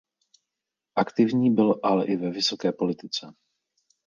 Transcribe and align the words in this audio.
Aktivní 0.95 1.51
byl 1.53 1.79
ale 1.83 2.05
i 2.05 2.15
ve 2.15 2.29
vysoké 2.31 2.71
politice. 2.71 3.33